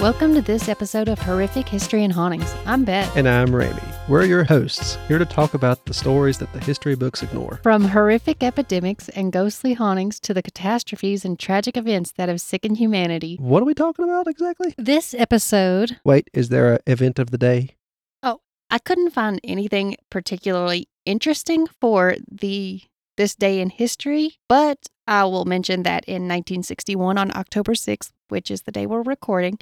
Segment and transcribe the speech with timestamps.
[0.00, 2.54] Welcome to this episode of Horrific History and Hauntings.
[2.66, 3.16] I'm Beth.
[3.16, 3.82] And I'm Ramy.
[4.06, 7.58] We're your hosts, here to talk about the stories that the history books ignore.
[7.64, 12.76] From horrific epidemics and ghostly hauntings to the catastrophes and tragic events that have sickened
[12.76, 13.38] humanity.
[13.40, 14.72] What are we talking about exactly?
[14.78, 17.74] This episode, Wait, is there an event of the day?
[18.22, 18.38] Oh,
[18.70, 22.82] I couldn't find anything particularly interesting for the
[23.16, 28.48] this day in history, but I will mention that in 1961 on October 6th, which
[28.48, 29.58] is the day we're recording,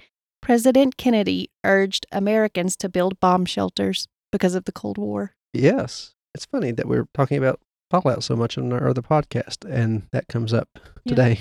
[0.50, 5.34] President Kennedy urged Americans to build bomb shelters because of the Cold War.
[5.52, 6.14] Yes.
[6.36, 7.58] It's funny that we're talking about
[7.90, 10.68] Fallout so much in our other podcast, and that comes up
[11.04, 11.10] Yeah.
[11.14, 11.38] today.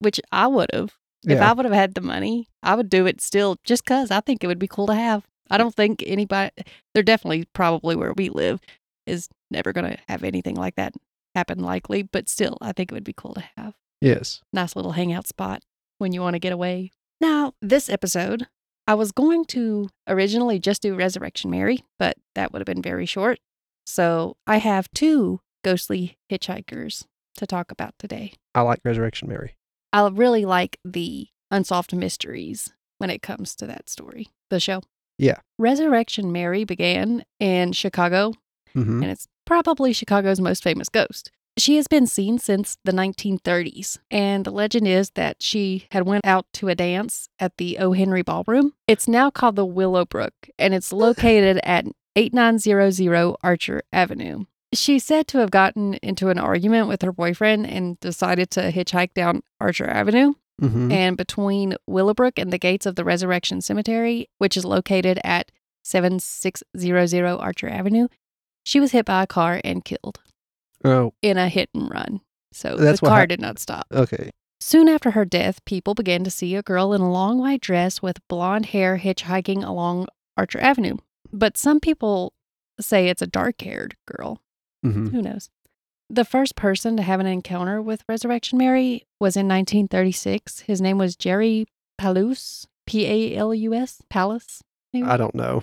[0.00, 0.94] which I would have.
[1.24, 1.48] If Yeah.
[1.50, 4.42] I would have had the money, I would do it still just because I think
[4.42, 5.24] it would be cool to have.
[5.50, 6.50] I don't think anybody,
[6.94, 8.60] they're definitely probably where we live,
[9.06, 10.94] is never going to have anything like that
[11.36, 13.74] happen likely, but still, I think it would be cool to have.
[14.00, 14.40] Yes.
[14.52, 15.62] Nice little hangout spot
[15.98, 16.90] when you want to get away.
[17.20, 18.46] Now, this episode,
[18.86, 23.06] I was going to originally just do Resurrection Mary, but that would have been very
[23.06, 23.38] short.
[23.86, 27.04] So I have two ghostly hitchhikers
[27.36, 28.34] to talk about today.
[28.54, 29.56] I like Resurrection Mary.
[29.92, 34.82] I really like the unsolved mysteries when it comes to that story, the show.
[35.18, 35.38] Yeah.
[35.58, 38.34] Resurrection Mary began in Chicago,
[38.74, 41.30] hmm and it's probably Chicago's most famous ghost.
[41.58, 46.24] She has been seen since the 1930s, and the legend is that she had went
[46.24, 47.92] out to a dance at the O.
[47.92, 48.74] Henry Ballroom.
[48.86, 54.44] It's now called the Willowbrook, and it's located at 8900 Archer Avenue.
[54.72, 59.14] She's said to have gotten into an argument with her boyfriend and decided to hitchhike
[59.14, 60.34] down Archer Avenue.
[60.60, 65.50] hmm And between Willowbrook and the gates of the Resurrection Cemetery, which is located at
[65.82, 68.06] 7600 Archer Avenue,
[68.62, 70.20] she was hit by a car and killed
[70.84, 72.20] Oh, in a hit and run.
[72.52, 73.86] So That's the car hap- did not stop.
[73.92, 74.30] okay.
[74.60, 78.02] Soon after her death, people began to see a girl in a long white dress
[78.02, 80.06] with blonde hair hitchhiking along
[80.36, 80.96] Archer Avenue.
[81.32, 82.32] But some people
[82.80, 84.40] say it's a dark haired girl.
[84.82, 85.48] hmm Who knows?
[86.10, 90.60] The first person to have an encounter with Resurrection Mary was in 1936.
[90.60, 91.66] His name was Jerry
[91.98, 94.62] Palus, P A L U S, Palace.
[94.92, 95.06] maybe?
[95.06, 95.62] I don't know.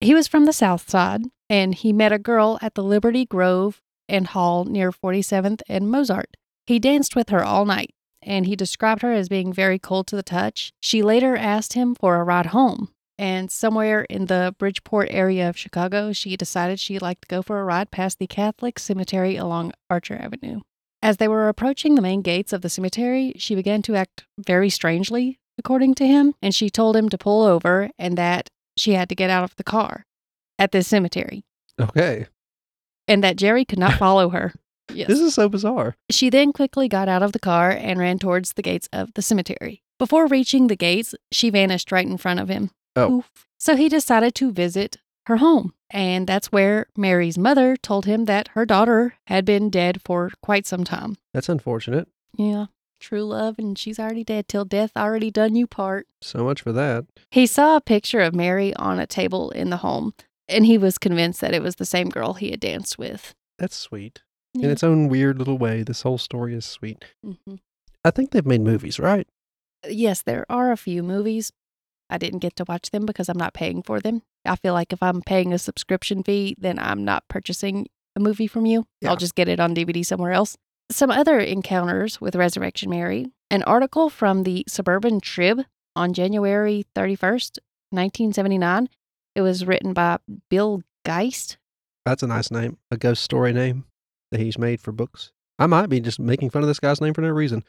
[0.00, 3.80] He was from the South Side, and he met a girl at the Liberty Grove
[4.08, 6.36] and Hall near 47th and Mozart.
[6.66, 10.16] He danced with her all night, and he described her as being very cold to
[10.16, 10.72] the touch.
[10.80, 15.56] She later asked him for a ride home, and somewhere in the Bridgeport area of
[15.56, 19.72] Chicago, she decided she'd like to go for a ride past the Catholic cemetery along
[19.88, 20.60] Archer Avenue.
[21.02, 24.70] As they were approaching the main gates of the cemetery, she began to act very
[24.70, 29.08] strangely, according to him, and she told him to pull over and that she had
[29.08, 30.04] to get out of the car
[30.58, 31.44] at this cemetery
[31.78, 32.26] Okay.
[33.08, 34.52] And that Jerry could not follow her.
[34.94, 35.08] Yes.
[35.08, 35.96] This is so bizarre.
[36.10, 39.20] She then quickly got out of the car and ran towards the gates of the
[39.20, 39.82] cemetery.
[39.98, 42.70] Before reaching the gates, she vanished right in front of him.
[42.94, 43.16] Oh.
[43.16, 43.46] Oof.
[43.58, 45.74] So he decided to visit her home.
[45.90, 50.66] And that's where Mary's mother told him that her daughter had been dead for quite
[50.66, 51.16] some time.
[51.34, 52.06] That's unfortunate.
[52.36, 52.66] Yeah,
[53.00, 56.06] true love, and she's already dead till death already done you part.
[56.22, 57.06] So much for that.
[57.30, 60.14] He saw a picture of Mary on a table in the home,
[60.48, 63.34] and he was convinced that it was the same girl he had danced with.
[63.58, 64.22] That's sweet.
[64.54, 64.66] Yeah.
[64.66, 67.04] In its own weird little way, this whole story is sweet.
[67.24, 67.58] Mhm.
[68.04, 69.26] I think they've made movies, right?
[69.88, 71.52] Yes, there are a few movies.
[72.08, 74.22] I didn't get to watch them because I'm not paying for them.
[74.44, 78.46] I feel like if I'm paying a subscription fee, then I'm not purchasing a movie
[78.46, 78.86] from you.
[79.00, 79.10] Yeah.
[79.10, 80.56] I'll just get it on DVD somewhere else.
[80.90, 83.26] Some other encounters with Resurrection Mary.
[83.50, 85.62] An article from the Suburban Trib
[85.96, 87.58] on January 31st,
[87.90, 88.88] 1979.
[89.36, 90.16] It was written by
[90.48, 91.58] Bill Geist.
[92.06, 92.78] That's a nice name.
[92.90, 93.84] A ghost story name
[94.32, 95.30] that he's made for books.
[95.58, 97.62] I might be just making fun of this guy's name for no reason.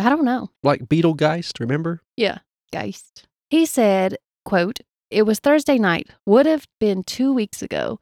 [0.00, 0.50] I don't know.
[0.64, 2.00] Like Beetlegeist, remember?
[2.16, 2.38] Yeah,
[2.72, 3.28] Geist.
[3.50, 4.80] He said, quote,
[5.10, 8.00] It was Thursday night, would have been two weeks ago,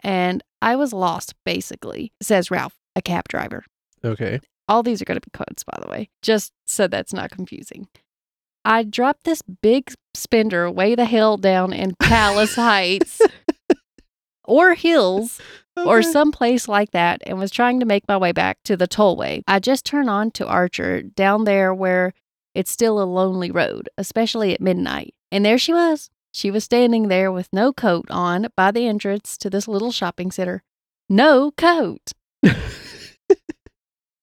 [0.00, 3.64] and I was lost, basically, says Ralph, a cab driver.
[4.04, 4.38] Okay.
[4.68, 7.88] All these are going to be quotes, by the way, just so that's not confusing.
[8.64, 13.20] I dropped this big spender way the hell down in Palace Heights
[14.44, 15.40] or Hills
[15.76, 16.10] or Okay.
[16.12, 19.42] someplace like that and was trying to make my way back to the tollway.
[19.48, 22.12] I just turned on to Archer down there where
[22.54, 25.14] it's still a lonely road, especially at midnight.
[25.30, 26.10] And there she was.
[26.34, 30.30] She was standing there with no coat on by the entrance to this little shopping
[30.30, 30.62] center.
[31.08, 32.12] No coat.
[32.42, 32.58] and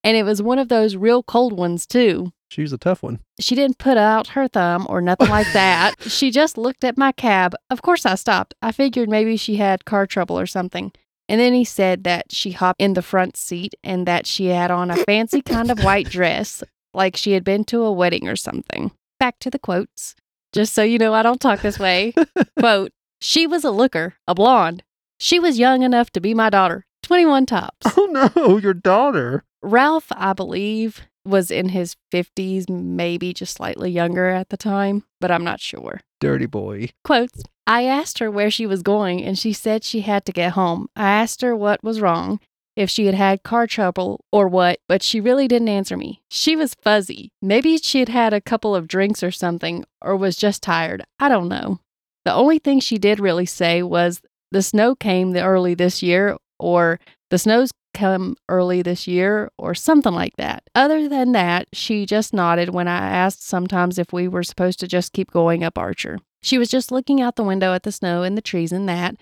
[0.03, 2.31] it was one of those real cold ones, too.
[2.49, 3.19] She was a tough one.
[3.39, 5.95] She didn't put out her thumb or nothing like that.
[6.01, 7.55] she just looked at my cab.
[7.69, 8.55] Of course, I stopped.
[8.61, 10.91] I figured maybe she had car trouble or something.
[11.27, 14.71] And then he said that she hopped in the front seat and that she had
[14.71, 16.63] on a fancy kind of white dress,
[16.93, 18.91] like she had been to a wedding or something.
[19.19, 20.15] Back to the quotes.
[20.53, 22.13] just so you know, I don't talk this way.
[22.59, 22.91] Quote,
[23.21, 24.81] she was a looker, a blonde.
[25.19, 27.85] She was young enough to be my daughter, 21 tops.
[27.95, 29.43] Oh no, your daughter.
[29.61, 35.31] Ralph, I believe, was in his 50s, maybe just slightly younger at the time, but
[35.31, 36.01] I'm not sure.
[36.19, 36.89] Dirty boy.
[37.03, 40.53] Quotes I asked her where she was going, and she said she had to get
[40.53, 40.89] home.
[40.95, 42.39] I asked her what was wrong,
[42.75, 46.21] if she had had car trouble or what, but she really didn't answer me.
[46.29, 47.31] She was fuzzy.
[47.41, 51.03] Maybe she had had a couple of drinks or something, or was just tired.
[51.19, 51.79] I don't know.
[52.25, 54.21] The only thing she did really say was,
[54.51, 56.99] the snow came the early this year, or
[57.29, 60.63] the snow's come early this year, or something like that.
[60.75, 64.87] Other than that, she just nodded when I asked sometimes if we were supposed to
[64.87, 66.19] just keep going up Archer.
[66.41, 69.15] She was just looking out the window at the snow and the trees and that.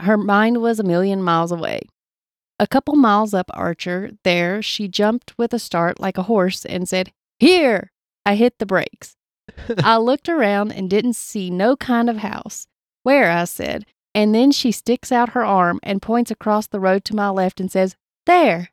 [0.00, 1.82] Her mind was a million miles away.
[2.58, 6.88] A couple miles up Archer, there, she jumped with a start like a horse and
[6.88, 7.90] said, Here!
[8.26, 9.16] I hit the brakes.
[9.78, 12.66] I looked around and didn't see no kind of house.
[13.02, 13.30] Where?
[13.30, 13.84] I said.
[14.14, 17.60] And then she sticks out her arm and points across the road to my left
[17.60, 17.96] and says,
[18.26, 18.70] There.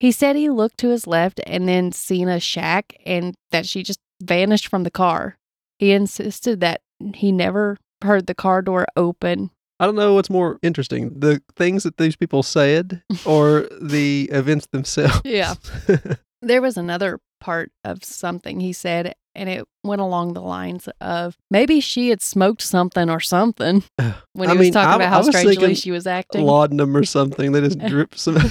[0.00, 3.82] He said he looked to his left and then seen a shack and that she
[3.82, 5.36] just vanished from the car.
[5.78, 6.80] He insisted that
[7.14, 9.50] he never heard the car door open.
[9.80, 14.66] I don't know what's more interesting, the things that these people said or the events
[14.72, 15.20] themselves.
[15.24, 15.54] Yeah.
[16.40, 21.36] There was another part of something he said, and it went along the lines of
[21.50, 23.84] maybe she had smoked something or something
[24.32, 26.44] when he I was mean, talking I- about how strangely she was acting.
[26.44, 27.52] Laudanum or something.
[27.52, 28.36] They just drip some.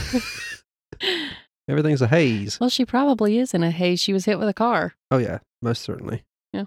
[1.70, 2.60] Everything's a haze.
[2.60, 4.00] well, she probably is in a haze.
[4.00, 4.94] She was hit with a car.
[5.12, 6.24] Oh, yeah, most certainly.
[6.54, 6.64] Yeah.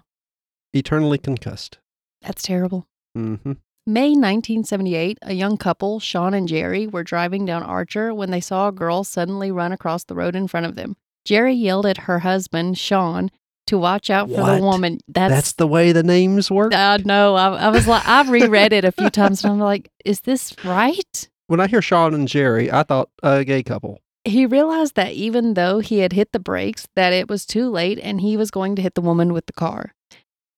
[0.73, 1.79] Eternally concussed.
[2.21, 2.85] That's terrible.
[3.17, 3.53] Mm-hmm.
[3.87, 8.67] May 1978, a young couple, Sean and Jerry, were driving down Archer when they saw
[8.67, 10.95] a girl suddenly run across the road in front of them.
[11.25, 13.31] Jerry yelled at her husband, Sean,
[13.71, 14.55] to watch out for What?
[14.57, 14.99] the woman.
[15.07, 16.73] That's, That's, the way the names work.
[16.75, 17.35] I know.
[17.35, 20.53] I, I was like, I've reread it a few times and I'm like, is this
[20.63, 21.29] right?
[21.47, 23.99] when I hear Sean and Jerry, I thought a gay couple.
[24.23, 27.99] He realized that even though he had hit the brakes, that it was too late
[28.01, 29.93] and he was going to hit the woman with the car.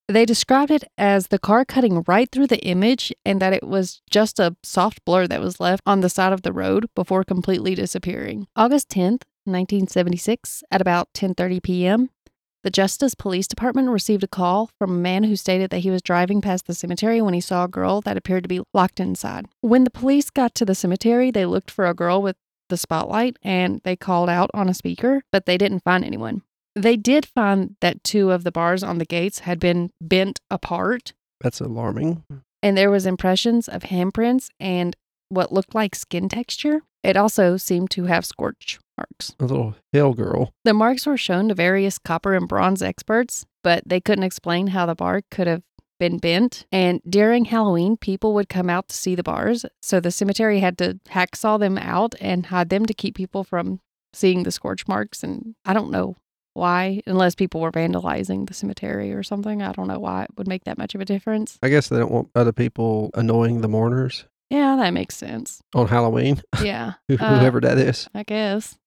[0.10, 4.02] They described it as the car cutting right through the image and that it was
[4.12, 7.74] just a soft blur that was left on the side of the road before completely
[7.74, 8.46] disappearing.
[8.56, 12.10] August 10th, 1976, at about 10:30 p.m.,
[12.64, 16.02] the Justice Police Department received a call from a man who stated that he was
[16.02, 19.48] driving past the cemetery when he saw a girl that appeared to be locked inside.
[19.62, 22.38] When the police got to the cemetery, they looked for a girl with
[22.70, 26.42] the spotlight and they called out on a speaker, but they didn't find anyone.
[26.76, 31.14] They did find that two of the bars on the gates had been bent apart
[31.42, 32.24] That's alarming.
[32.64, 34.96] and there was impressions of handprints and
[35.30, 36.82] what looked like skin texture.
[37.04, 39.36] It also seemed to have scorch marks.
[39.40, 40.54] A little hell girl.
[40.64, 44.86] The marks were shown to various copper and bronze experts, but they couldn't explain how
[44.86, 45.64] the bar could have
[46.00, 46.66] been bent.
[46.72, 50.78] And during Halloween, people would come out to see the bars, so the cemetery had
[50.80, 53.80] to hacksaw them out and hide them to keep people from
[54.14, 55.24] seeing the scorch marks.
[55.24, 56.16] And I don't know
[56.54, 59.64] why, unless people were vandalizing the cemetery or something.
[59.64, 61.58] I don't know why it would make that much of a difference.
[61.64, 65.62] I guess they don't want other people annoying the mourners Yeah, that makes sense.
[65.74, 68.08] on Halloween, Yeah, Uh, whoever that is.
[68.14, 68.78] I guess.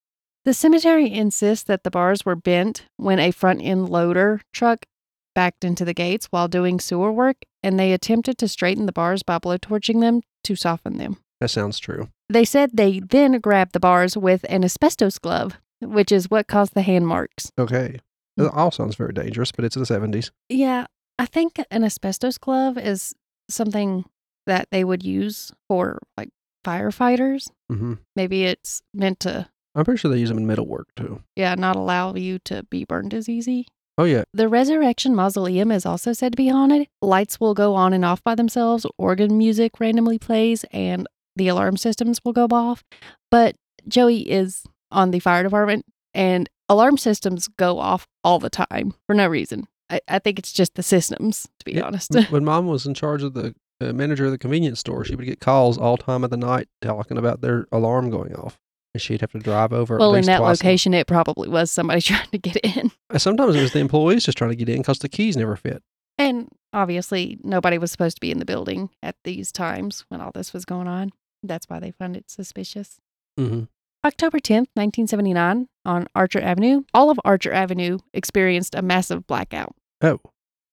[0.46, 4.86] The cemetery insists that the bars were bent when a front end loader truck
[5.34, 9.24] backed into the gates while doing sewer work, and they attempted to straighten the bars
[9.24, 11.16] by blowtorching them to soften them.
[11.40, 12.10] That sounds true.
[12.28, 16.74] They said they then grabbed the bars with an asbestos glove, which is what caused
[16.74, 17.50] the hand marks.
[17.58, 17.98] Okay.
[18.36, 20.30] It all sounds very dangerous, but it's the 70s.
[20.48, 20.86] Yeah,
[21.18, 23.16] I think an asbestos glove is
[23.50, 24.04] something
[24.46, 26.28] that they would use for like
[26.64, 27.50] firefighters.
[27.68, 31.22] hmm Maybe it's meant to, I'm pretty sure they use them in metal work too.
[31.36, 33.66] yeah, not allow you to be burned as easy.
[33.98, 34.24] Oh, yeah.
[34.34, 36.86] The Resurrection Mausoleum is also said to be haunted.
[37.00, 41.76] Lights will go on and off by themselves, organ music randomly plays, and the alarm
[41.78, 42.84] systems will go off.
[43.30, 43.56] But
[43.88, 49.14] Joey is on the fire department, and alarm systems go off all the time for
[49.14, 49.66] no reason.
[49.88, 52.14] I, I think it's just the systems, to be Yeah, honest.
[52.30, 55.24] When mom was in charge of the uh, manager of the convenience store, she would
[55.26, 58.58] get calls all time of the night talking about their alarm going off.
[58.98, 59.94] She'd have to drive over.
[59.96, 62.90] at well, in that location, it probably was somebody trying to get in.
[63.10, 65.56] Uh, Sometimes it was the employees just trying to get in because the keys never
[65.56, 65.82] fit.
[66.18, 70.32] And obviously, nobody was supposed to be in the building at these times when all
[70.32, 71.12] this was going on.
[71.42, 72.98] That's why they found it suspicious.
[73.38, 73.64] hmm
[74.04, 79.74] October 10th, 1979, on Archer Avenue, all of Archer Avenue experienced a massive blackout.
[80.00, 80.20] Oh,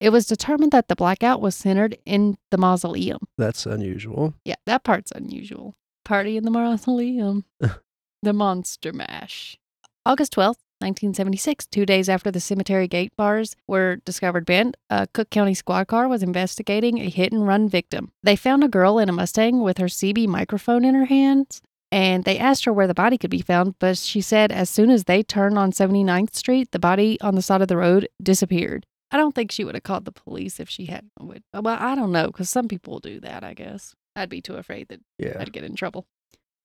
[0.00, 3.18] It was determined that the blackout was centered in the mausoleum.
[3.36, 4.34] that's unusual.
[4.44, 5.74] Yeah, that part's unusual.
[6.04, 7.44] Party in the mausoleum.
[8.24, 9.58] the Monster Mash.
[10.06, 15.30] August 12th, 1976, two days after the cemetery gate bars were discovered bent, a Cook
[15.30, 18.12] County squad car was investigating a hit and run victim.
[18.22, 21.62] They found a girl in a Mustang with her CB microphone in her hands,
[21.92, 24.90] and they asked her where the body could be found, but she said as soon
[24.90, 28.86] as they turned on 79th Street, the body on the side of the road disappeared.
[29.10, 31.08] I don't think she would have called the police if she had.
[31.20, 33.44] Would well, I don't know because some people do that.
[33.44, 35.36] I guess I'd be too afraid that Yeah.
[35.38, 36.06] I'd get in trouble.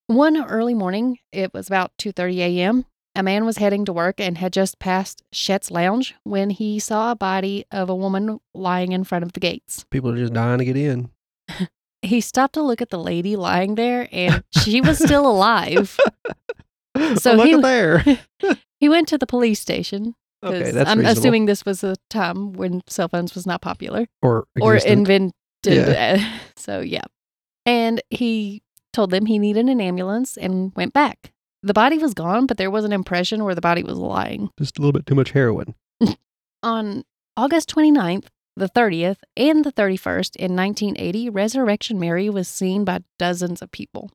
[0.10, 2.86] One early morning, it was about 2:30 a.m.
[3.16, 7.12] A man was heading to work and had just passed Shet's Lounge when he saw
[7.12, 9.86] a body of a woman lying in front of the gates.
[9.92, 11.10] People are just dying to get in.
[12.02, 15.98] He stopped to look at the lady lying there, and she was still alive.
[17.18, 18.04] So look he- at there.
[18.80, 21.20] He went to the police station Okay, that's I'm reasonable.
[21.20, 24.08] assuming this was a time when cell phones was not popular.
[24.24, 25.34] or or invented.
[25.66, 26.18] Yeah.
[26.20, 27.04] Uh, so yeah,
[27.66, 31.32] and he told them he needed an ambulance and went back.
[31.62, 34.50] The body was gone, but there was an impression where the body was lying.
[34.58, 35.76] just a little bit too much heroin.
[36.64, 37.04] On
[37.36, 43.62] August 29th, the 30th, and the 31st in 1980, Resurrection Mary was seen by dozens
[43.62, 44.12] of people.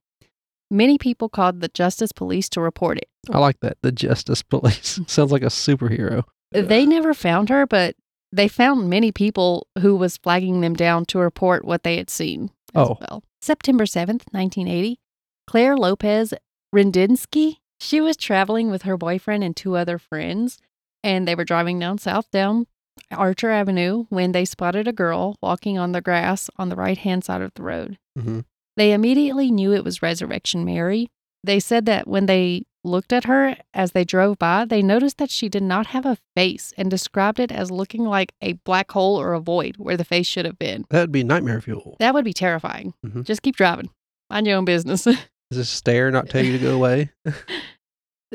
[0.70, 3.08] Many people called the Justice Police to report it.
[3.30, 3.76] I like that.
[3.82, 6.24] The Justice Police sounds like a superhero.
[6.52, 7.96] They never found her, but
[8.32, 12.50] they found many people who was flagging them down to report what they had seen
[12.74, 12.98] Oh.
[13.00, 13.22] well.
[13.40, 14.98] September 7th, 1980,
[15.46, 16.34] Claire Lopez
[16.74, 20.58] Rendinsky, she was traveling with her boyfriend and two other friends,
[21.02, 22.66] and they were driving down south down
[23.10, 27.42] Archer Avenue when they spotted a girl walking on the grass on the right-hand side
[27.42, 27.98] of the road.
[28.18, 28.40] hmm
[28.76, 31.10] They immediately knew it was Resurrection Mary.
[31.42, 35.30] They said that when they looked at her as they drove by, they noticed that
[35.30, 39.18] she did not have a face and described it as looking like a black hole
[39.20, 40.84] or a void where the face should have been.
[40.90, 41.96] That'd be nightmare fuel.
[41.98, 42.94] That would be terrifying.
[43.04, 43.24] Mhm.
[43.24, 43.90] Just keep driving.
[44.30, 45.04] Mind your own business.
[45.04, 45.18] Does
[45.50, 47.10] this stare not tell you to go away?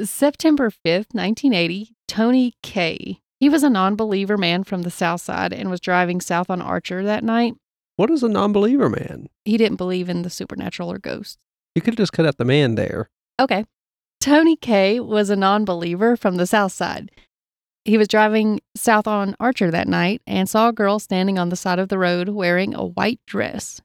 [0.03, 3.19] September 5th, 1980, Tony K.
[3.39, 6.61] He was a non believer man from the South Side and was driving south on
[6.61, 7.55] Archer that night.
[7.95, 9.27] What is a non-believer man?
[9.43, 11.37] He didn't believe in the supernatural or ghosts.
[11.75, 13.09] You could have just cut out the man there.
[13.41, 13.65] Okay.
[14.19, 17.09] Tony Kay was a non believer from the South Side.
[17.85, 21.55] He was driving south on Archer that night and saw a girl standing on the
[21.55, 23.79] side of the road wearing a white dress.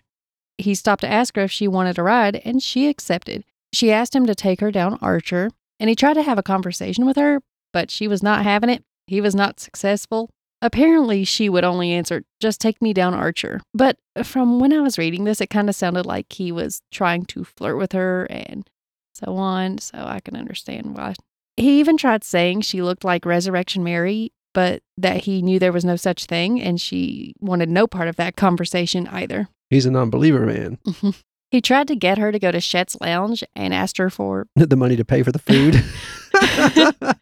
[0.59, 3.45] He stopped to ask her if she wanted a ride, and she accepted.
[3.73, 7.07] She asked him to take her down Archer, and he tried to have a conversation
[7.07, 7.41] with her,
[7.73, 8.85] but she was not having it.
[9.07, 10.31] He was not successful.
[10.61, 13.61] Apparently, she would only answer, just take me down Archer.
[13.73, 17.25] But from when I was reading this, it kind of sounded like he was trying
[17.27, 18.69] to flirt with her and
[19.15, 19.79] so on.
[19.79, 21.15] So I can understand why.
[21.57, 25.85] He even tried saying she looked like Resurrection Mary, but that he knew there was
[25.85, 29.49] no such thing and she wanted no part of that conversation either.
[29.71, 30.79] He's a non-believer man.
[31.55, 34.75] He tried to get her to go to Shet's Lounge and asked her for the
[34.75, 35.85] money to pay for the food.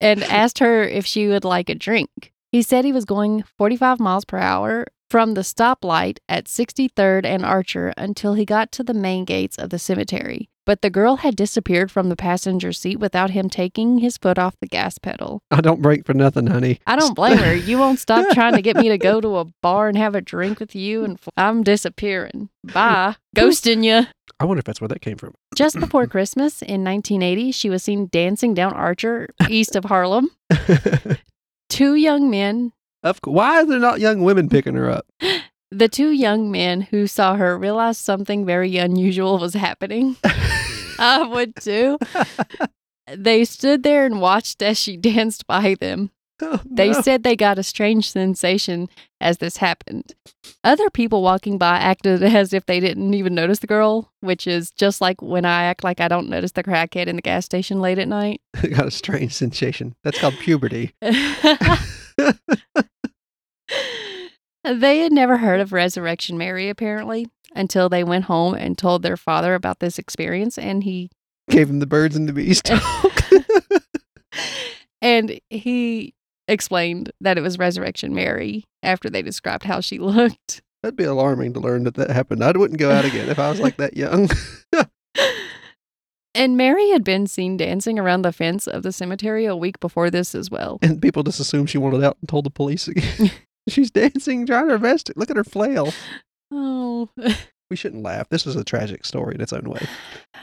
[0.00, 2.32] and asked her if she would like a drink.
[2.50, 7.44] He said he was going 45 miles per hour from the stoplight at 63rd and
[7.44, 10.50] Archer until he got to the main gates of the cemetery.
[10.66, 14.56] But the girl had disappeared from the passenger seat without him taking his foot off
[14.60, 15.40] the gas pedal.
[15.52, 16.80] I don't break for nothing, honey.
[16.84, 17.54] I don't blame her.
[17.54, 20.20] You won't stop trying to get me to go to a bar and have a
[20.20, 22.48] drink with you, and I'm disappearing.
[22.64, 23.14] Bye.
[23.36, 24.08] Ghosting you.
[24.40, 25.32] I wonder if that's where that came from.
[25.54, 30.30] Just before Christmas in 1980, she was seen dancing down Archer, east of Harlem.
[31.68, 32.72] Two young men,
[33.04, 33.20] of.
[33.24, 35.06] Why are there not young women picking her up?
[35.70, 40.16] the two young men who saw her realized something very unusual was happening.
[40.98, 41.98] I would too.
[43.14, 46.10] They stood there and watched as she danced by them.
[46.42, 47.00] Oh, They no.
[47.00, 48.88] said they got a strange sensation
[49.20, 50.14] as this happened.
[50.64, 54.70] Other people walking by acted as if they didn't even notice the girl, which is
[54.72, 57.80] just like when I act like I don't notice the crackhead in the gas station
[57.80, 58.40] late at night.
[58.70, 59.94] got a strange sensation.
[60.02, 60.94] That's called puberty.
[64.64, 69.16] they had never heard of Resurrection Mary, apparently, until they went home and told their
[69.16, 71.10] father about this experience, and he
[71.50, 73.22] Gave him the birds and the bees talk.
[75.02, 76.14] and he
[76.48, 80.62] explained that it was Resurrection Mary after they described how she looked.
[80.82, 82.42] That'd be alarming to learn that that happened.
[82.44, 84.28] I wouldn't go out again if I was like that young.
[86.36, 90.10] And Mary had been seen dancing around the fence of the cemetery a week before
[90.10, 90.80] this as well.
[90.82, 93.30] and people just assumed she wanted out and told the police again.
[93.68, 95.10] She's dancing, trying her best.
[95.16, 95.92] Look at her flail.
[96.50, 97.08] Oh.
[97.70, 98.28] We shouldn't laugh.
[98.28, 99.80] This is a tragic story in its own way.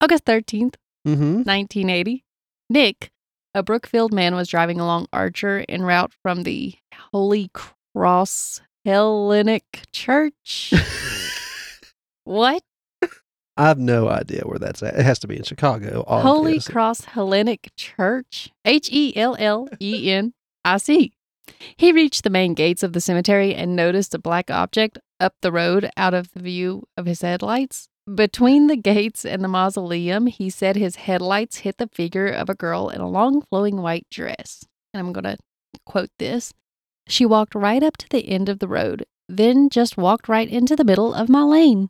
[0.00, 0.74] August 13th,
[1.06, 1.42] Mm-hmm.
[1.42, 2.24] 1980.
[2.70, 3.10] Nick,
[3.54, 6.74] a Brookfield man, was driving along Archer en route from the
[7.12, 7.50] Holy
[7.94, 10.72] Cross Hellenic Church.
[12.24, 12.62] what?
[13.56, 14.94] I have no idea where that's at.
[14.98, 16.04] It has to be in Chicago.
[16.08, 16.58] Holy.
[16.58, 20.32] Cross Hellenic Church, H E L L E N
[20.64, 21.12] I C.
[21.76, 25.52] He reached the main gates of the cemetery and noticed a black object up the
[25.52, 27.88] road out of the view of his headlights.
[28.12, 32.54] Between the gates and the mausoleum, he said his headlights hit the figure of a
[32.54, 34.64] girl in a long flowing white dress.
[34.92, 35.38] And I'm going to
[35.86, 36.52] quote this
[37.08, 40.76] She walked right up to the end of the road, then just walked right into
[40.76, 41.88] the middle of my lane.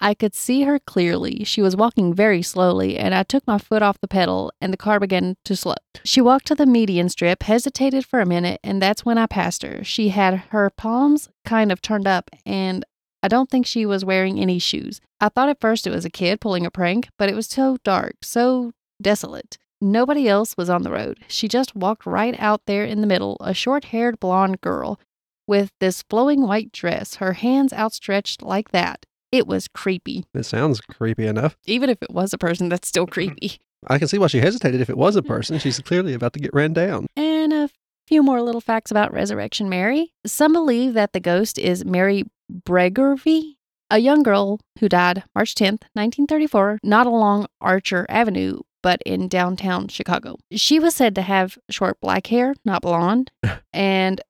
[0.00, 1.44] I could see her clearly.
[1.44, 4.76] She was walking very slowly, and I took my foot off the pedal, and the
[4.76, 5.74] car began to slow.
[6.04, 9.62] She walked to the median strip, hesitated for a minute, and that's when I passed
[9.62, 9.84] her.
[9.84, 12.84] She had her palms kind of turned up, and
[13.22, 15.00] I don't think she was wearing any shoes.
[15.20, 17.78] I thought at first it was a kid pulling a prank, but it was so
[17.84, 19.56] dark, so desolate.
[19.80, 21.20] Nobody else was on the road.
[21.28, 24.98] She just walked right out there in the middle, a short haired blonde girl
[25.46, 29.06] with this flowing white dress, her hands outstretched like that.
[29.34, 30.24] It was creepy.
[30.32, 31.56] It sounds creepy enough.
[31.66, 33.12] Even if it was a person, that's still mm-hmm.
[33.12, 33.58] creepy.
[33.88, 34.80] I can see why she hesitated.
[34.80, 35.28] If it was a mm-hmm.
[35.28, 37.08] person, she's clearly about to get ran down.
[37.16, 37.68] And a
[38.06, 40.12] few more little facts about Resurrection Mary.
[40.24, 43.56] Some believe that the ghost is Mary Bregovy,
[43.90, 49.88] a young girl who died March 10th, 1934, not along Archer Avenue, but in downtown
[49.88, 50.36] Chicago.
[50.52, 53.32] She was said to have short black hair, not blonde,
[53.72, 54.20] and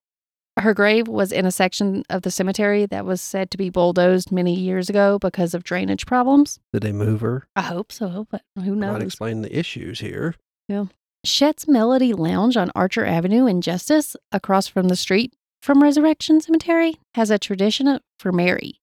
[0.57, 4.31] her grave was in a section of the cemetery that was said to be bulldozed
[4.31, 6.59] many years ago because of drainage problems.
[6.71, 7.47] Did they move her?
[7.55, 8.93] I hope so, but who knows?
[8.93, 10.35] Might explain the issues here.
[10.69, 10.85] Yeah.
[11.25, 16.95] Shet's Melody Lounge on Archer Avenue in Justice, across from the street from Resurrection Cemetery,
[17.15, 18.79] has a tradition for Mary.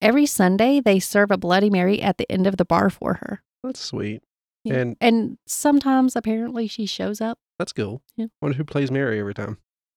[0.00, 3.42] Every Sunday, they serve a Bloody Mary at the end of the bar for her.
[3.62, 4.22] That's sweet.
[4.64, 4.74] Yeah.
[4.76, 7.38] And And sometimes, apparently, she shows up.
[7.58, 8.02] that's cool.
[8.16, 8.26] Yeah.
[8.42, 9.58] Wonder who plays Mary every time.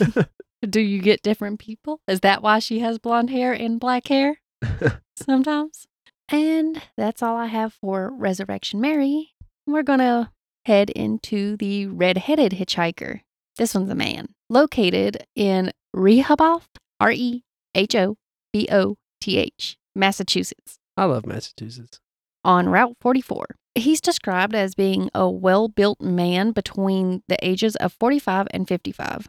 [0.68, 2.00] Do you get different people?
[2.08, 4.40] Is that why she has blonde hair and black hair?
[5.16, 5.86] Sometimes.
[6.30, 9.30] And that's all I have for Resurrection Mary.
[9.66, 10.30] We're going to
[10.64, 13.20] head into the red-headed hitchhiker.
[13.56, 16.68] This one's a man located in Rehoboth,
[17.00, 17.44] R E
[17.74, 18.16] H O
[18.52, 22.00] B O T H, Massachusetts I love Massachusetts.
[22.44, 23.46] on Route 44.
[23.74, 29.28] He's described as being a well built man between the ages of 45 and 55,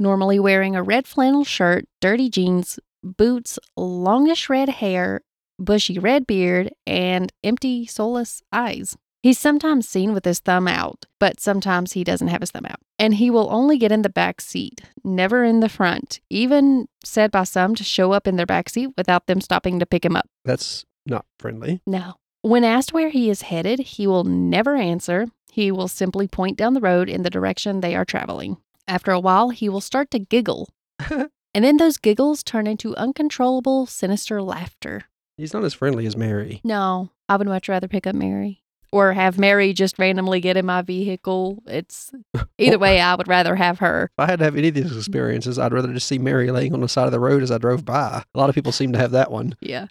[0.00, 5.20] normally wearing a red flannel shirt, dirty jeans, boots, longish red hair,
[5.58, 8.96] bushy red beard, and empty, soulless eyes.
[9.22, 12.80] He's sometimes seen with his thumb out, but sometimes he doesn't have his thumb out.
[12.98, 17.30] And he will only get in the back seat, never in the front, even said
[17.30, 20.16] by some to show up in their back seat without them stopping to pick him
[20.16, 20.26] up.
[20.46, 21.82] That's not friendly.
[21.86, 22.14] No.
[22.40, 25.26] When asked where he is headed, he will never answer.
[25.52, 28.56] He will simply point down the road in the direction they are traveling.
[28.90, 30.68] After a while, he will start to giggle.
[31.10, 35.04] and then those giggles turn into uncontrollable, sinister laughter.
[35.36, 36.60] He's not as friendly as Mary.
[36.64, 40.66] No, I would much rather pick up Mary or have Mary just randomly get in
[40.66, 41.62] my vehicle.
[41.68, 42.10] It's
[42.58, 44.10] either way, I would rather have her.
[44.18, 46.74] If I had to have any of these experiences, I'd rather just see Mary laying
[46.74, 48.24] on the side of the road as I drove by.
[48.34, 49.54] A lot of people seem to have that one.
[49.60, 49.86] Yeah.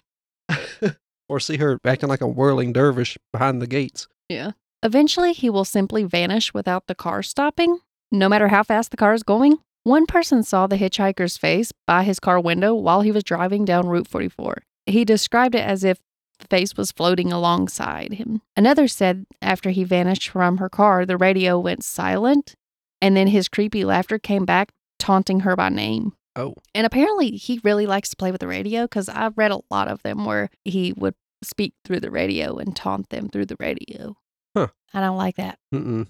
[1.30, 4.08] or see her acting like a whirling dervish behind the gates.
[4.28, 4.50] Yeah.
[4.82, 9.14] Eventually, he will simply vanish without the car stopping, no matter how fast the car
[9.14, 9.58] is going.
[9.84, 13.88] One person saw the hitchhiker's face by his car window while he was driving down
[13.88, 14.62] Route 44.
[14.86, 15.98] He described it as if
[16.38, 18.42] the face was floating alongside him.
[18.56, 22.54] Another said after he vanished from her car, the radio went silent,
[23.00, 26.12] and then his creepy laughter came back, taunting her by name.
[26.36, 29.60] Oh, And apparently, he really likes to play with the radio because I've read a
[29.70, 33.56] lot of them where he would speak through the radio and taunt them through the
[33.58, 34.14] radio.
[34.56, 34.68] Huh.
[34.94, 35.58] I don't like that.
[35.74, 36.06] mm-mm.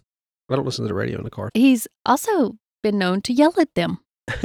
[0.50, 1.50] I don't listen to the radio in the car.
[1.54, 3.98] He's also been known to yell at them.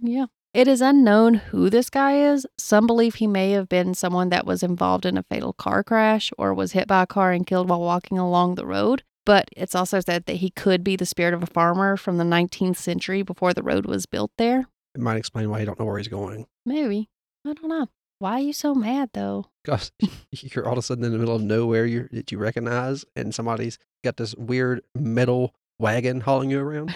[0.00, 0.26] Yeah.
[0.54, 2.46] It is unknown who this guy is.
[2.56, 6.30] Some believe he may have been someone that was involved in a fatal car crash
[6.38, 9.02] or was hit by a car and killed while walking along the road.
[9.26, 12.24] But it's also said that he could be the spirit of a farmer from the
[12.24, 14.68] 19th century before the road was built there.
[14.94, 16.46] it might explain why you don't know where he's going.
[16.64, 17.10] Maybe.
[17.44, 17.88] I don't know.
[18.20, 19.46] Why are you so mad though?
[19.64, 19.90] Gosh,
[20.32, 23.34] you're all of a sudden in the middle of nowhere you're, that you recognize, and
[23.34, 26.94] somebody's got this weird metal wagon hauling you around.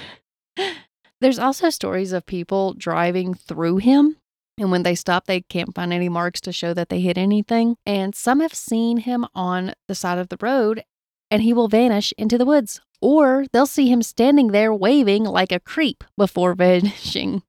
[1.21, 4.17] There's also stories of people driving through him.
[4.59, 7.77] And when they stop, they can't find any marks to show that they hit anything.
[7.87, 10.83] And some have seen him on the side of the road
[11.31, 12.81] and he will vanish into the woods.
[13.01, 17.43] Or they'll see him standing there waving like a creep before vanishing.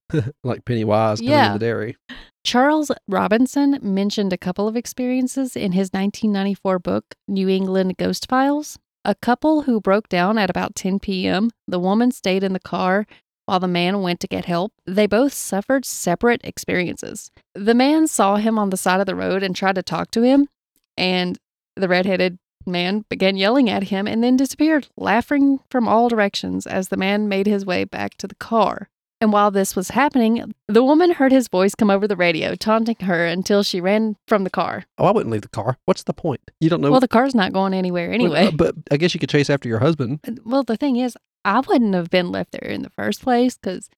[0.44, 1.48] like Pennywise Yeah.
[1.48, 1.98] to the dairy.
[2.44, 8.78] Charles Robinson mentioned a couple of experiences in his 1994 book, New England Ghost Files.
[9.06, 11.50] A couple who broke down at about 10 p.m.
[11.68, 13.06] The woman stayed in the car
[13.46, 14.74] while the man went to get help.
[14.86, 17.32] They both suffered separate experiences.
[17.56, 20.24] The man saw him on the side of the road and tried to talk to
[20.24, 20.48] him,
[20.98, 21.38] And
[21.76, 26.90] the redheaded man began yelling at him and then disappeared, laughing from all directions as
[26.90, 28.90] the man made his way back to the car.
[29.24, 32.98] And while this was happening, the woman heard his voice come over the radio, taunting
[33.04, 34.84] her until she ran from the car.
[34.98, 35.78] Oh, I wouldn't leave the car.
[35.86, 36.42] What's the point?
[36.60, 36.92] You don't know.
[36.92, 38.48] Well, the car's not going anywhere Well, anyway.
[38.48, 40.20] uh, but I guess you could chase after your husband.
[40.46, 43.90] Well, the thing is, I wouldn't have been left there in the first place because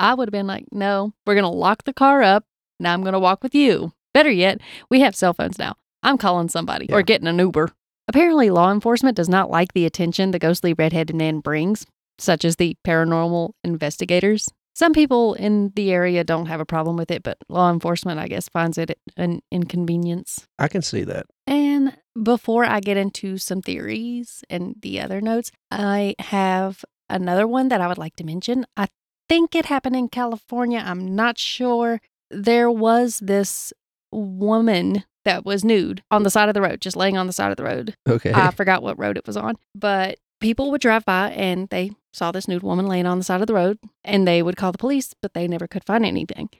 [0.00, 2.44] I would have been like, no, we're going to lock the car up.
[2.80, 3.92] Now I'm going to walk with you.
[4.12, 5.76] Better yet, we have cell phones now.
[6.02, 6.96] I'm calling somebody Yeah.
[6.96, 7.70] or getting an Uber.
[8.08, 11.86] Apparently, law enforcement does not like the attention the ghostly redheaded man brings,
[12.18, 14.48] such as the paranormal investigators.
[14.74, 18.28] Some people in the area don't have a problem with it, but law enforcement, I
[18.28, 20.46] guess, finds it an inconvenience.
[20.58, 21.26] I can see that.
[21.46, 27.68] And before I get into some theories and the other notes, I have another one
[27.68, 28.64] that I would like to mention.
[28.76, 28.88] I
[29.28, 30.82] think it happened in California.
[30.84, 32.00] I'm not sure.
[32.30, 33.72] There was this
[34.10, 37.50] woman that was nude on the side of the road, just laying on the side
[37.50, 37.94] of the road.
[38.08, 38.32] Okay.
[38.32, 42.30] I forgot what road it was on, but people would drive by and they saw
[42.32, 44.78] this nude woman laying on the side of the road and they would call the
[44.78, 46.50] police, but they never could find anything.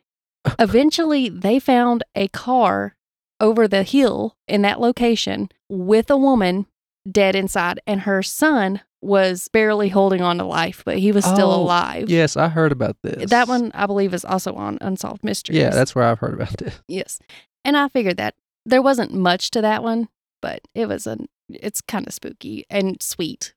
[0.59, 2.97] Eventually, they found a car
[3.40, 6.66] over the hill in that location with a woman
[7.11, 11.51] dead inside, and her son was barely holding on to life, but he was still
[11.51, 12.09] Oh, alive.
[12.09, 13.31] yes, I heard about this.
[13.31, 15.59] That one, I believe, is also on Unsolved Mysteries.
[15.59, 16.81] Yeah, that's where I've heard about this.
[16.88, 17.18] Yes.
[17.64, 20.09] And I figured that there wasn't much to that one,
[20.40, 21.18] but it was a
[21.49, 23.55] it's kind of spooky and sweet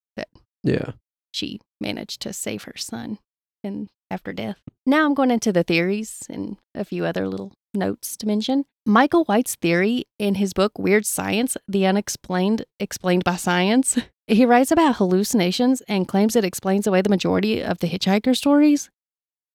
[0.65, 0.91] Yeah.
[1.31, 3.19] she managed to save her son
[3.63, 4.57] and after death.
[4.85, 8.65] Now I'm going into the theories and a few other little notes to mention.
[8.85, 13.97] Michael White's theory in his book Weird Science: The Unexplained Explained by Science.
[14.27, 18.89] He writes about hallucinations and claims it explains away the majority of the hitchhiker stories.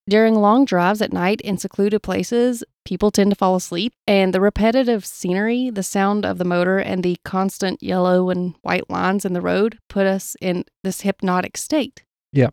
[0.09, 4.41] During long drives at night in secluded places, people tend to fall asleep, and the
[4.41, 9.35] repetitive scenery, the sound of the motor, and the constant yellow and white lines in
[9.35, 12.03] the road put us in this hypnotic state.
[12.33, 12.49] Yeah.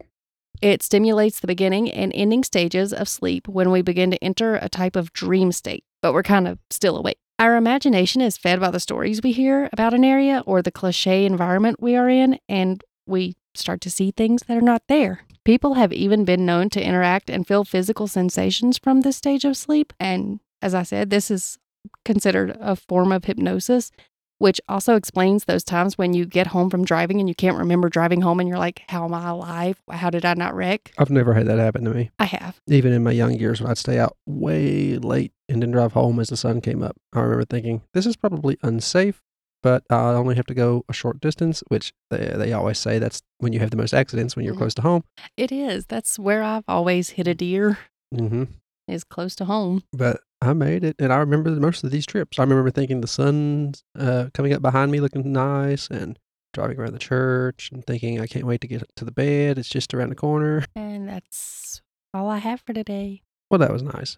[0.61, 4.69] It stimulates the beginning and ending stages of sleep when we begin to enter a
[4.69, 7.17] type of dream state, but we're kind of still awake.
[7.39, 11.25] Our imagination is fed by the stories we hear about an area or the cliche
[11.25, 15.21] environment we are in, and we start to see things that are not there.
[15.47, 19.55] People have even been known to interact and feel physical sensations from this stage of
[19.55, 19.93] sleep.
[19.97, 21.57] And as I said, this is
[22.03, 23.93] considered a form of hypnosis,
[24.39, 27.87] which also explains those times when you get home from driving and you can't remember
[27.87, 29.81] driving home and you're like, How am I alive?
[29.89, 30.91] How did I not wreck?
[30.97, 32.11] I've never had that happen to me.
[32.19, 32.59] I have.
[32.67, 36.19] Even in my young years, when I'd stay out way late and then drive home
[36.19, 39.21] as the sun came up, I remember thinking, this is probably unsafe,
[39.63, 43.21] but I only have to go a short distance, which they, they always say that's
[43.39, 44.59] when you have the most accidents when you're Mhm.
[44.59, 45.03] close to home.
[45.35, 45.85] It is.
[45.85, 47.79] That's where I've always hit a deer,
[48.13, 48.43] Mm-hmm.
[48.87, 49.83] is close to home.
[49.91, 52.37] But I made it, and I remember the most of these trips.
[52.39, 56.17] I remember thinking the sun's uh, coming up behind me looking nice and
[56.53, 59.57] driving around the church and thinking, I can't wait to get to the bed.
[59.57, 60.63] It's just around the corner.
[60.75, 61.81] And that's
[62.13, 63.21] all I have for today.
[63.51, 64.17] Well, that was nice.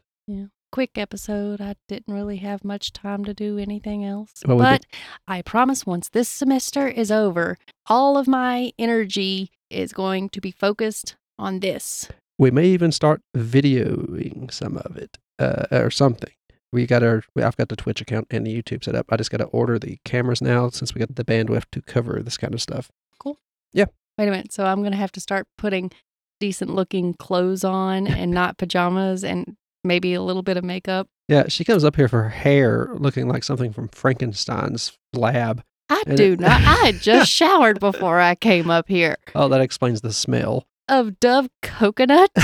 [0.71, 1.62] Quick episode.
[1.62, 4.32] I didn't really have much time to do anything else.
[4.45, 4.86] Well, but
[5.27, 10.51] I promise once this semester is over, all of my energy is going to be
[10.51, 12.10] focused on this.
[12.38, 16.32] We may even start videoing some of it uh, or something.
[16.71, 19.08] We got our, I've got the Twitch account and the YouTube set up.
[19.10, 22.21] I just got to order the cameras now since we got the bandwidth to cover
[22.21, 22.89] this kind of stuff.
[23.19, 23.38] Cool.
[23.73, 23.86] Yeah.
[24.17, 24.53] Wait a minute.
[24.53, 25.91] So I'm going to have to start putting
[26.39, 31.07] decent looking clothes on and not pajamas and maybe a little bit of makeup.
[31.27, 35.63] Yeah, she comes up here for her hair looking like something from Frankenstein's lab.
[35.89, 36.51] I And do it- not.
[36.51, 40.67] I had just showered before I came up here Oh, that explains the smell.
[40.87, 42.43] of Dove coconut or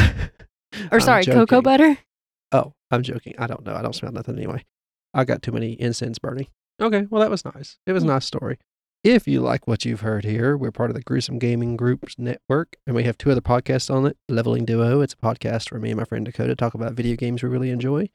[0.91, 1.97] I'm sorry, cocoa butter.
[2.51, 3.35] Oh, I'm joking.
[3.37, 3.75] I don't know.
[3.75, 4.63] I don't smell nothing anyway.
[5.13, 6.47] I got too many incense burning.
[6.81, 7.77] Okay, well, that was nice.
[7.87, 8.09] It was a mm.
[8.09, 8.57] nice story.
[9.05, 12.75] If you like what you've heard here, we're part of the Gruesome Gaming Group's network,
[12.87, 15.01] and we have two other podcasts on it Leveling Duo.
[15.01, 17.69] It's a podcast where me and my friend Dakota talk about video games we really
[17.69, 18.09] enjoy.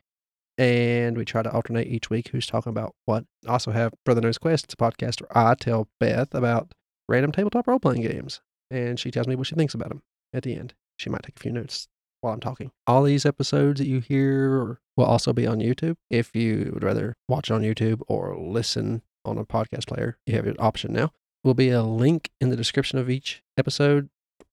[0.59, 3.24] And we try to alternate each week who's talking about what.
[3.46, 4.64] Also have Brother Knows Quest.
[4.64, 6.72] It's a podcast where I tell Beth about
[7.09, 10.42] random tabletop role playing games, and she tells me what she thinks about them at
[10.42, 10.74] the end.
[10.98, 11.87] She might take a few notes
[12.20, 12.72] while I'm talking.
[12.88, 15.94] All these episodes that you hear will also be on YouTube.
[16.11, 20.46] If you would rather watch on YouTube or listen on a podcast player, you have
[20.46, 21.12] an option now.
[21.42, 24.11] Will be a link in the description of each episode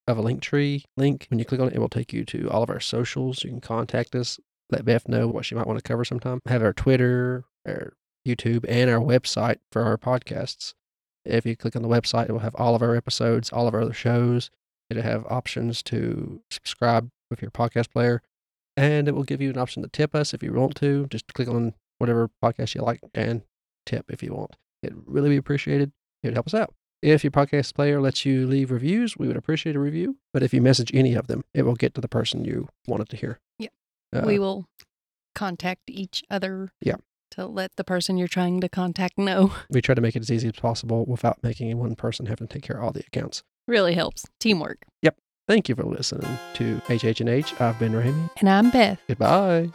[0.08, 1.28] of a link tree link.
[1.30, 3.44] When you click on it, it will take you to all of our socials.
[3.44, 6.40] You can contact us, let Beth know what she might want to cover sometime.
[6.48, 7.94] Have our Twitter, our
[8.26, 10.74] YouTube, and our website for our podcasts.
[11.26, 13.74] If you click on the website, it will have all of our episodes, all of
[13.74, 14.50] our other shows.
[14.90, 18.22] It'll have options to subscribe with your podcast player,
[18.78, 21.08] and it will give you an option to tip us if you want to.
[21.08, 23.42] Just click on whatever podcast you like and
[23.88, 24.56] tip if you want.
[24.84, 25.92] It'd really be appreciated.
[26.22, 26.74] It would help us out.
[27.02, 30.18] If your podcast player lets you leave reviews, we would appreciate a review.
[30.34, 33.10] But if you message any of them, it will get to the person you wanted
[33.10, 33.40] to hear.
[33.60, 33.72] Yep.
[34.16, 34.66] Uh, we will
[35.36, 36.72] contact each other.
[36.82, 36.96] Yeah.
[37.32, 39.54] To let the person you're trying to contact know.
[39.70, 42.54] we try to make it as easy as possible without making one person having to
[42.54, 43.44] take care of all the accounts.
[43.68, 44.26] Really helps.
[44.40, 44.86] Teamwork.
[45.04, 45.18] Yep.
[45.48, 47.60] Thank you for listening to HH&H.
[47.62, 48.30] I've been Ramy.
[48.40, 49.00] And I'm Beth.
[49.08, 49.70] Goodbye.